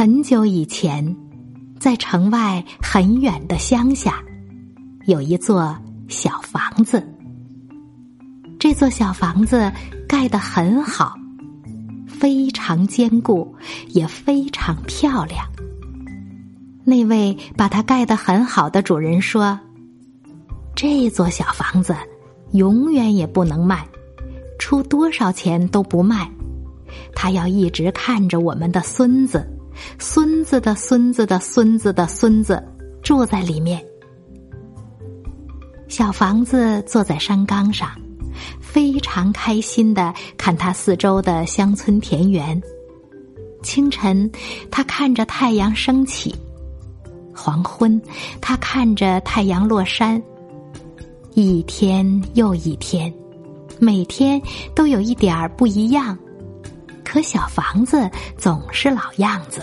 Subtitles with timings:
[0.00, 1.14] 很久以前，
[1.78, 4.14] 在城外很远的乡下，
[5.04, 5.76] 有一座
[6.08, 7.06] 小房子。
[8.58, 9.70] 这座小房子
[10.08, 11.18] 盖得很好，
[12.06, 13.54] 非常坚固，
[13.88, 15.44] 也非常漂亮。
[16.82, 19.60] 那位把它盖得很好的主人说
[20.74, 21.94] ：“这座小房子
[22.52, 23.86] 永远也不能卖，
[24.58, 26.26] 出多少钱都不卖。
[27.14, 29.46] 他要一直看着我们的孙子。”
[29.98, 32.62] 孙子的孙子的孙子的孙子
[33.02, 33.84] 住在里面。
[35.88, 37.90] 小房子坐在山岗上，
[38.60, 42.60] 非常开心的看他四周的乡村田园。
[43.62, 44.30] 清晨，
[44.70, 46.32] 他看着太阳升起；
[47.34, 48.00] 黄昏，
[48.40, 50.22] 他看着太阳落山。
[51.34, 53.12] 一天又一天，
[53.78, 54.40] 每天
[54.74, 56.16] 都有一点儿不一样。
[57.10, 58.08] 可小房子
[58.38, 59.60] 总是老样子。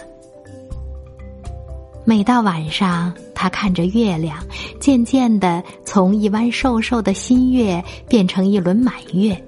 [2.04, 4.38] 每到晚上，他看着月亮，
[4.82, 9.42] 渐渐的从一弯瘦瘦的新月变成一轮满月，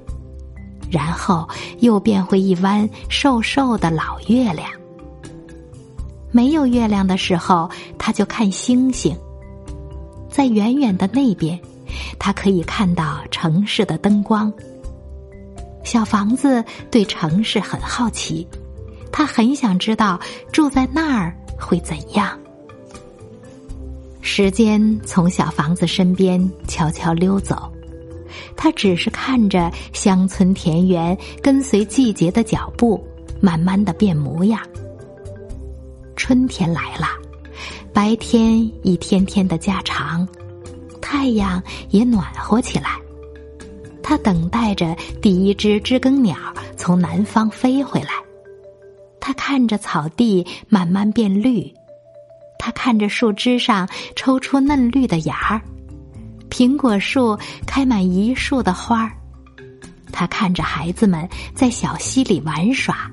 [0.90, 1.46] 然后
[1.80, 4.70] 又变回一弯瘦瘦的老月亮。
[6.32, 9.14] 没有月亮的时候，他就看星星。
[10.30, 11.60] 在远远的那边，
[12.18, 14.50] 他可以看到城市的灯光。
[15.90, 18.48] 小房子对城市很好奇，
[19.12, 20.20] 他很想知道
[20.52, 22.40] 住在那儿会怎样。
[24.22, 27.74] 时间从小房子身边悄悄溜走，
[28.56, 33.04] 他只是看着乡村田园跟随季节的脚步，
[33.42, 34.62] 慢慢的变模样。
[36.16, 37.08] 春天来了，
[37.92, 40.28] 白天一天天的加长，
[41.02, 41.60] 太阳
[41.90, 43.00] 也暖和起来。
[44.10, 46.36] 他等待着第一只知更鸟
[46.76, 48.10] 从南方飞回来，
[49.20, 51.72] 他看着草地慢慢变绿，
[52.58, 55.62] 他看着树枝上抽出嫩绿的芽儿，
[56.50, 57.38] 苹果树
[57.68, 59.12] 开满一树的花儿，
[60.12, 63.12] 他看着孩子们在小溪里玩耍。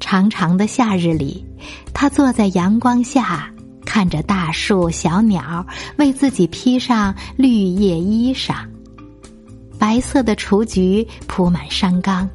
[0.00, 1.46] 长长的夏日里，
[1.92, 3.53] 他坐在阳光下。
[3.94, 5.64] 看着大树、小鸟
[5.98, 8.66] 为自己披上绿叶衣裳，
[9.78, 12.28] 白色的雏菊铺满山岗。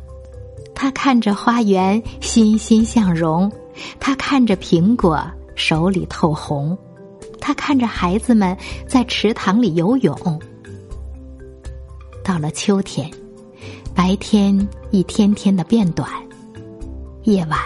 [0.73, 3.51] 他看着花园欣欣向荣，
[3.99, 5.21] 他看着苹果
[5.53, 6.77] 手里透红，
[7.41, 10.41] 他看着孩子们在池塘里游泳。
[12.23, 13.11] 到了秋天，
[13.93, 16.09] 白天一天天的变短，
[17.23, 17.59] 夜晚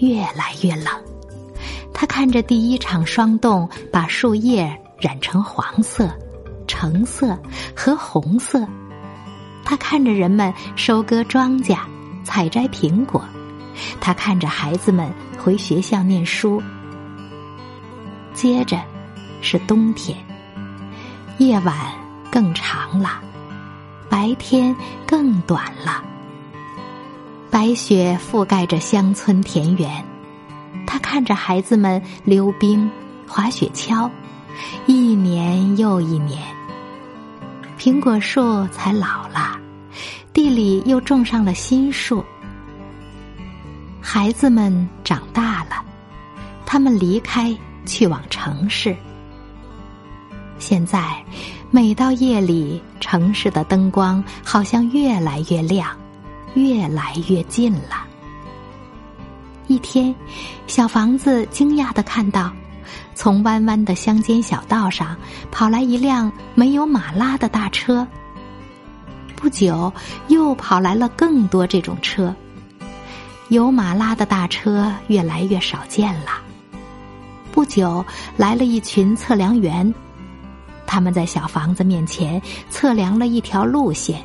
[0.00, 0.92] 越来越冷。
[2.00, 6.08] 他看着第一场霜冻把树叶染成黄色、
[6.68, 7.36] 橙色
[7.74, 8.64] 和红色，
[9.64, 11.76] 他看着人们收割庄稼、
[12.22, 13.24] 采摘苹果，
[14.00, 16.62] 他看着孩子们回学校念书。
[18.32, 18.80] 接着
[19.42, 20.16] 是冬天，
[21.38, 21.74] 夜晚
[22.30, 23.20] 更长了，
[24.08, 24.72] 白天
[25.04, 26.00] 更短了，
[27.50, 30.04] 白雪覆盖着乡村田园。
[30.88, 32.90] 他看着孩子们溜冰、
[33.28, 34.10] 滑雪橇，
[34.86, 36.42] 一年又一年。
[37.78, 39.60] 苹果树才老了，
[40.32, 42.24] 地里又种上了新树。
[44.00, 45.84] 孩子们长大了，
[46.64, 47.54] 他们离开，
[47.84, 48.96] 去往城市。
[50.58, 51.22] 现在，
[51.70, 55.94] 每到夜里，城市的灯光好像越来越亮，
[56.54, 58.07] 越来越近了。
[59.68, 60.14] 一天，
[60.66, 62.50] 小房子惊讶的看到，
[63.14, 65.14] 从弯弯的乡间小道上
[65.50, 68.06] 跑来一辆没有马拉的大车。
[69.36, 69.92] 不久，
[70.28, 72.34] 又跑来了更多这种车。
[73.50, 76.30] 有马拉的大车越来越少见了。
[77.52, 78.04] 不久，
[78.38, 79.94] 来了一群测量员，
[80.86, 82.40] 他们在小房子面前
[82.70, 84.24] 测量了一条路线。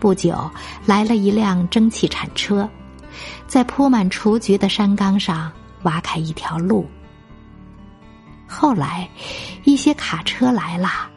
[0.00, 0.50] 不久，
[0.84, 2.68] 来了一辆蒸汽铲车。
[3.46, 5.50] 在铺满雏菊的山岗上
[5.82, 6.88] 挖开一条路。
[8.46, 9.08] 后来，
[9.64, 11.08] 一些卡车来了，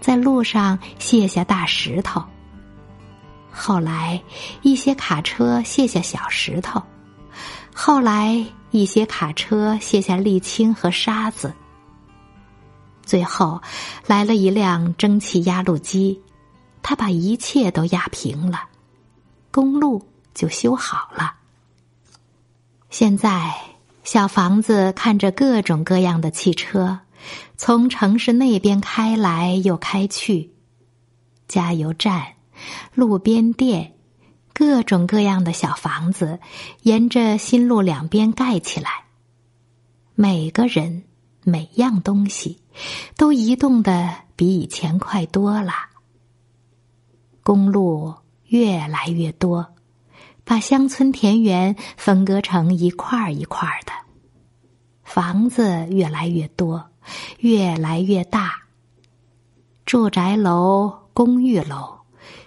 [0.00, 2.22] 在路上卸下大石头。
[3.50, 4.22] 后来，
[4.62, 6.80] 一些卡车卸下小石头，
[7.74, 11.52] 后来，一些卡车卸下沥青和沙子，
[13.02, 13.60] 最后
[14.06, 16.22] 来了一辆蒸汽压路机，
[16.82, 18.60] 它把一切都压平了，
[19.50, 21.34] 公路就修好了。
[22.90, 23.54] 现在，
[24.02, 27.00] 小房子看着各种各样的汽车
[27.56, 30.52] 从城市那边开来又开去，
[31.46, 32.26] 加油站、
[32.94, 33.94] 路边店。
[34.54, 36.40] 各种各样的小房子
[36.82, 39.04] 沿着新路两边盖起来，
[40.16, 41.04] 每个人、
[41.44, 42.60] 每样东西
[43.16, 45.72] 都移动的比以前快多了。
[47.44, 48.12] 公路
[48.46, 49.74] 越来越多，
[50.48, 53.92] 把乡村田园分割成一块儿一块儿的；
[55.04, 56.86] 房子越来越多，
[57.40, 58.54] 越来越大。
[59.84, 61.98] 住宅楼、公寓楼、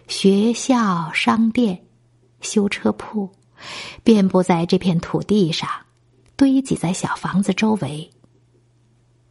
[0.07, 1.83] 学校、商店。
[2.42, 3.30] 修车铺
[4.03, 5.69] 遍布在这片土地上，
[6.36, 8.09] 堆积在小房子周围。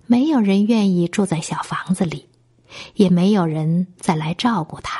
[0.06, 2.28] 没有人愿意住在小房子里，
[2.94, 4.99] 也没有人再来照顾它。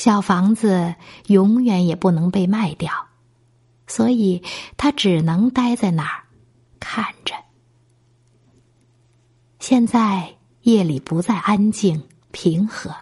[0.00, 0.94] 小房子
[1.26, 3.08] 永远也不能被卖掉，
[3.86, 4.42] 所以
[4.78, 6.24] 他只能待在那儿
[6.78, 7.34] 看着。
[9.58, 12.96] 现在夜里不再安静平和。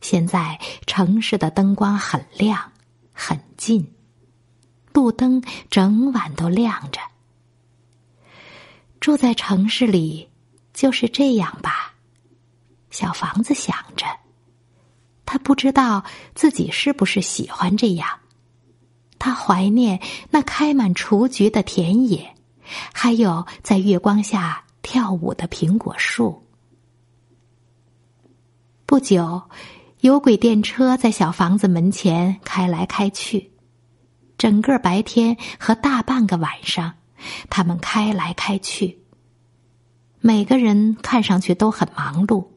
[0.00, 2.70] 现在城市的灯光很亮，
[3.12, 3.92] 很近，
[4.92, 7.00] 路灯整晚都亮着。
[9.00, 10.30] 住在城市里
[10.72, 11.94] 就是这样吧？
[12.90, 14.06] 小房子想着，
[15.32, 18.06] 他不知道自己是不是喜欢这样。
[19.18, 19.98] 他怀念
[20.28, 22.34] 那开满雏菊的田野，
[22.92, 26.46] 还有在月光下跳舞的苹果树。
[28.84, 29.40] 不久。
[30.00, 33.52] 有轨电车在小房子门前开来开去，
[34.36, 36.94] 整个白天和大半个晚上，
[37.48, 38.98] 他们开来开去。
[40.20, 42.48] 每个人看上去都很忙碌，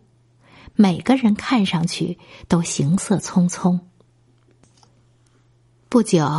[0.75, 2.17] 每个人看上去
[2.47, 3.79] 都行色匆匆。
[5.87, 6.29] 不久，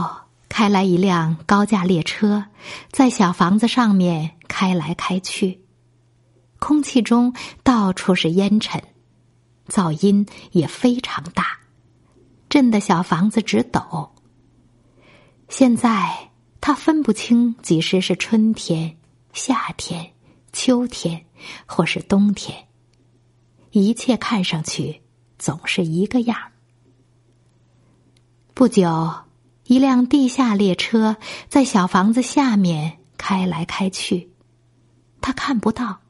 [0.48, 2.44] 开来一辆高架列车，
[2.90, 5.62] 在小房子上面开来开去，
[6.58, 8.82] 空气中到处是烟尘。
[9.68, 11.58] 噪音也非常大，
[12.48, 14.12] 震得小房子直抖。
[15.48, 16.30] 现在
[16.60, 18.96] 他分不清几时是春天、
[19.32, 20.12] 夏天、
[20.52, 21.24] 秋天，
[21.66, 22.68] 或是冬天。
[23.84, 25.02] 一切看上去
[25.38, 26.36] 总是一个样。
[28.54, 29.14] 不久，
[29.64, 31.16] 一辆地下列车
[31.48, 34.30] 在小房子下面开来开去，
[35.20, 36.00] 他看不到，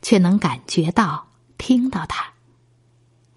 [0.00, 1.28] 却能感觉到、
[1.58, 2.32] 听到它。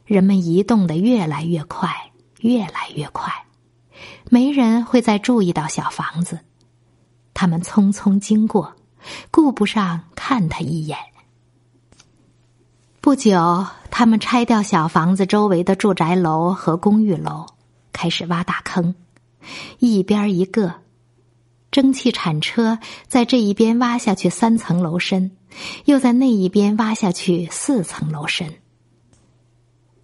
[0.05, 3.45] 人们移动的越来越快，越来越快，
[4.29, 6.39] 没人会再注意到小房子。
[7.33, 8.75] 他们匆匆经过，
[9.31, 10.97] 顾不上看他一眼。
[13.05, 17.45] 不久，他们拆掉小房子周围的住宅楼和公寓楼，
[17.93, 18.95] 开始挖大坑，
[19.77, 20.73] 一边一个。
[21.69, 25.37] 蒸汽铲车在这一边挖下去三层楼深，
[25.85, 28.55] 又在那一边挖下去四层楼深。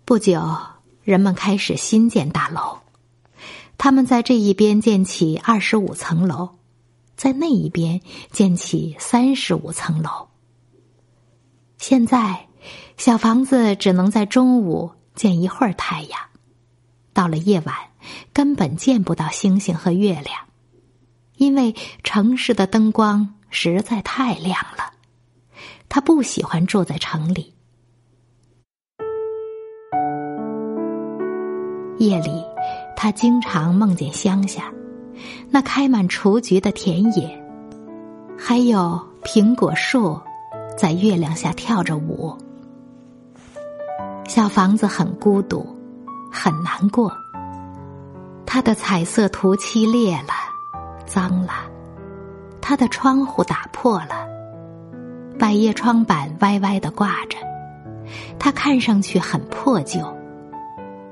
[0.05, 0.59] 不久，
[1.01, 2.77] 人们开始新建大楼。
[3.79, 6.49] 他们在这一边建起二十五层楼，
[7.15, 10.27] 在那一边建起三十五层楼。
[11.79, 12.45] 现在，
[12.97, 16.19] 小房子只能在中午见一会儿太阳，
[17.13, 17.75] 到了夜晚，
[18.31, 20.37] 根本见不到星星和月亮，
[21.37, 24.93] 因为城市的灯光实在太亮了。
[25.89, 27.53] 他不喜欢住在城里。
[31.97, 32.31] 夜里，
[32.95, 34.71] 他经常梦见乡下
[35.49, 37.43] 那开满雏菊的田野，
[38.37, 40.19] 还有苹果树
[40.77, 42.35] 在月亮下跳着舞。
[44.33, 45.67] 小房子很孤独，
[46.31, 47.11] 很难过。
[48.45, 50.31] 它的彩色涂漆裂了，
[51.05, 51.69] 脏了；
[52.61, 54.25] 它的窗户打破了，
[55.37, 57.37] 百叶窗板歪歪的挂着，
[58.39, 59.99] 它看上去很破旧。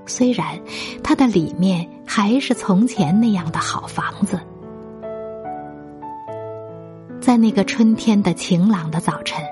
[0.06, 0.58] 虽然
[1.04, 4.40] 它的里面还是从前那样的好房子，
[7.20, 9.44] 在那个春天的晴朗的早晨，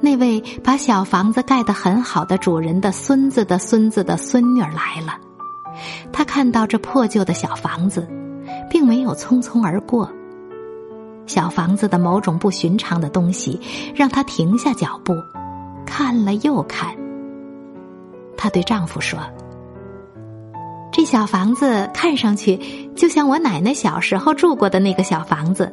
[0.00, 5.18] 那位把小房子盖得很好的主人的孙子的孙子的孙女来了。
[6.12, 8.08] 他看到这破旧的小房子，
[8.70, 10.10] 并没有匆匆而过。
[11.26, 13.60] 小房子的某种不寻常的东西
[13.94, 15.14] 让他停下脚步，
[15.86, 16.96] 看了又看。
[18.36, 19.18] 她对丈夫说。
[20.92, 25.72] 这小房子看上去就像我奶奶小时候住过的那个小房子，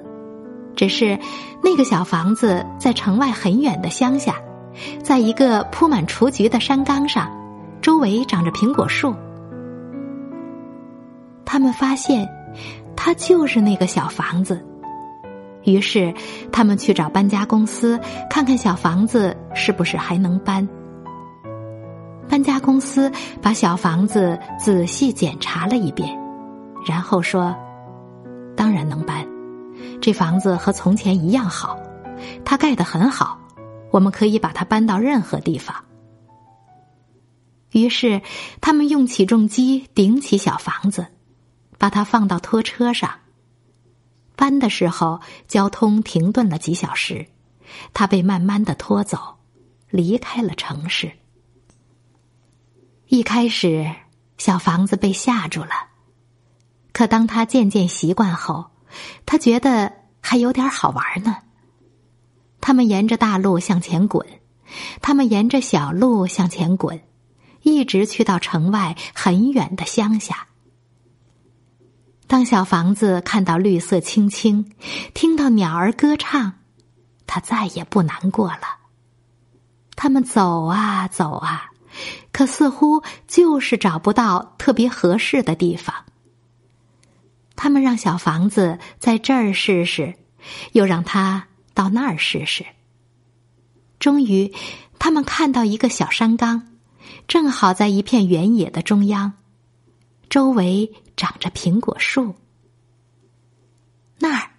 [0.78, 1.20] 只是
[1.62, 4.36] 那个小房子在城外很远的乡下，
[5.04, 7.30] 在一个铺满雏菊的山岗上，
[7.82, 9.14] 周围长着苹果树。
[11.44, 12.30] 他们发现，
[12.96, 14.64] 它就是那个小房子。
[15.64, 16.14] 于是，
[16.52, 20.66] 他们去找搬家公司，看看小房子是不是还能搬。
[22.30, 26.08] 搬家公司把小房子仔细检查了一遍，
[26.86, 27.56] 然后说
[28.56, 29.26] ：“当然能搬，
[30.02, 31.78] 这房子和从前一样好，
[32.46, 33.40] 它盖得很好，
[33.92, 35.84] 我们可以把它搬到任何地方。”
[37.72, 38.22] 于是，
[38.62, 41.08] 他们用起重机顶起小房子，
[41.78, 43.20] 把它放到拖车上。
[44.36, 47.28] 搬的时候，交通停顿了几小时，
[47.94, 49.38] 它被慢慢的拖走，
[49.90, 51.12] 离开了城市。
[53.08, 53.92] 一开始，
[54.38, 55.72] 小房子被吓住了，
[56.94, 58.72] 可当他渐渐习惯后，
[59.26, 61.38] 他觉得还有点好玩呢。
[62.62, 64.26] 他们沿着大路向前滚，
[65.02, 67.02] 他们沿着小路向前滚，
[67.62, 70.48] 一直去到城外很远的乡下。
[72.28, 74.74] 当小房子看到绿色青青，
[75.14, 76.54] 听到鸟儿歌唱，
[77.26, 78.80] 他再也不难过了。
[79.96, 81.72] 他们走啊走啊。
[82.32, 85.96] 可似乎就是找不到特别合适的地方。
[87.58, 90.14] 他们让小房子在这儿试试，
[90.72, 92.66] 又让他到那儿试试。
[94.00, 94.54] 终于，
[95.00, 96.68] 他们看到一个小山岗，
[97.28, 99.34] 正好在一片原野的中央，
[100.30, 102.36] 周围长着苹果树。
[104.20, 104.52] 那儿，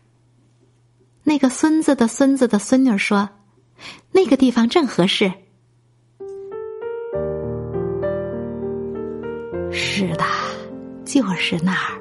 [1.23, 3.31] 那个孙子的孙子的孙女说
[4.13, 5.31] ：“那个地方正合适。”
[9.71, 10.25] 是的，
[11.05, 11.98] 就是那儿。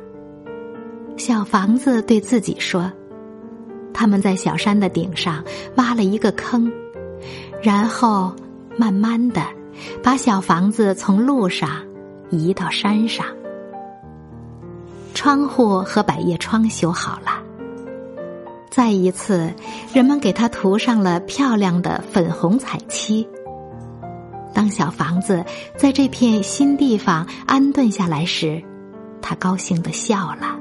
[1.28, 2.90] 小房子对自己说
[3.94, 5.44] ：“他们在小山的顶上
[5.76, 6.72] 挖了一个坑，
[7.62, 8.34] 然后
[8.78, 9.42] 慢慢的
[10.02, 11.86] 把小房子从路上
[12.30, 13.26] 移到山上。
[15.14, 17.44] 窗户和百叶窗修好了。
[18.70, 19.54] 再一次，
[19.94, 23.28] 人们给它涂上了漂亮的粉红彩漆。”
[24.56, 25.44] 当小房子
[25.76, 28.64] 在这片新地方安顿下来时，
[29.22, 30.58] 他高兴的笑了。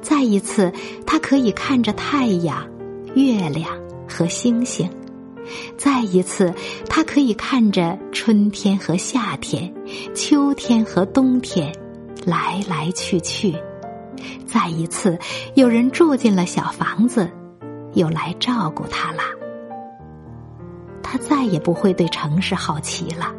[0.00, 0.72] 再一次，
[1.06, 2.66] 他可以看着太阳、
[3.14, 3.70] 月亮
[4.08, 4.88] 和星星；
[5.76, 6.52] 再一次，
[6.88, 9.72] 他可以看着春天和夏天、
[10.14, 11.72] 秋天和冬天
[12.24, 13.52] 来来去去；
[14.46, 15.18] 再一次，
[15.54, 17.30] 有人住进了小房子，
[17.94, 19.22] 又来照顾他了。
[21.02, 23.32] 他再也不会对城市好奇了，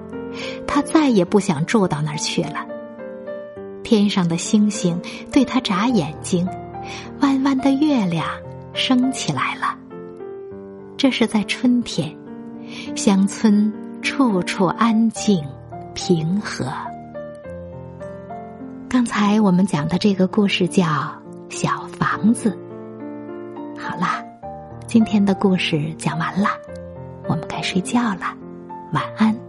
[0.65, 2.65] 他再也不想住到那儿去了。
[3.89, 6.48] 天上的星星对他眨眼睛，
[7.22, 8.24] 弯弯的月亮
[8.72, 9.75] 升起来了。
[10.96, 12.15] 这是在春天，
[12.96, 15.43] 乡村处处安静
[15.96, 16.72] 平和。
[18.88, 20.86] 刚才我们讲的这个故事叫
[21.50, 22.55] 《小房子》。
[23.81, 24.24] 好啦，
[24.86, 26.48] 今天的故事讲完了。
[27.27, 28.38] 我们该睡觉了，
[28.93, 29.49] 晚安。